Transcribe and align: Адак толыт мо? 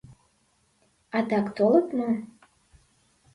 Адак 1.17 1.47
толыт 1.57 1.87
мо? 1.97 2.09